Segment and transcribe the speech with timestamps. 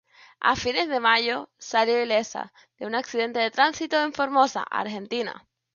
[0.39, 5.47] A fines de mayo, salió ilesa de un accidente de tránsito en Formosa, Argentina.